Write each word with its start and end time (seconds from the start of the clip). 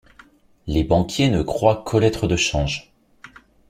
Les 0.65 0.83
banquiers 0.83 1.29
ne 1.29 1.43
croient 1.43 1.83
qu’aux 1.85 1.99
lettres 1.99 2.25
de 2.27 2.35
change. 2.35 2.91